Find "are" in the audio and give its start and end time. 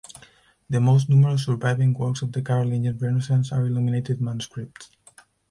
3.51-3.67